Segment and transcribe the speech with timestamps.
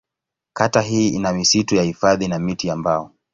[0.53, 3.11] Kata hii ina misitu ya hifadhi na miti ya mbao.